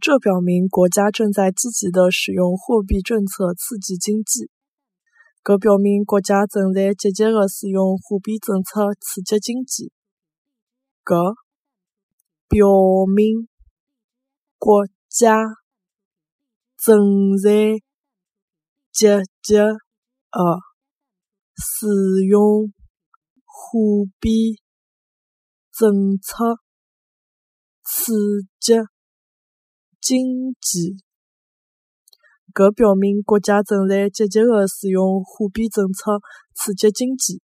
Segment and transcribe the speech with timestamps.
[0.00, 4.50] 这表明国家正在积极地使用货币政策刺激经济。
[5.44, 9.92] 搿表明国家正在积极地使用货币政策刺激经济。
[11.04, 11.34] 搿
[12.48, 12.66] 表
[13.14, 13.46] 明
[14.56, 15.36] 国家
[16.78, 17.78] 正在
[18.92, 19.06] 积
[19.42, 20.60] 极地
[21.56, 22.72] 使用
[23.44, 24.56] 货币
[25.72, 26.56] 政策
[27.84, 28.14] 刺
[28.58, 28.74] 激
[30.00, 30.96] 经济。
[32.52, 36.20] 搿表明国家正在积极地使用货币政策
[36.54, 37.40] 刺激经济。